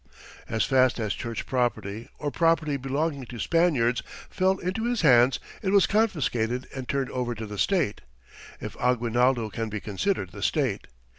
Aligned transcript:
As 0.49 0.65
fast 0.65 0.99
as 0.99 1.13
Church 1.13 1.45
property, 1.45 2.09
or 2.17 2.31
property 2.31 2.75
belonging 2.75 3.25
to 3.27 3.37
Spaniards, 3.37 4.01
fell 4.31 4.57
into 4.57 4.85
his 4.85 5.01
hands, 5.01 5.37
it 5.61 5.69
was 5.69 5.85
confiscated 5.85 6.67
and 6.73 6.89
turned 6.89 7.11
over 7.11 7.35
to 7.35 7.45
the 7.45 7.59
State 7.59 8.01
if 8.59 8.75
Aguinaldo 8.77 9.51
can 9.51 9.69
be 9.69 9.79
considered 9.79 10.31
the 10.31 10.41
State. 10.41 10.87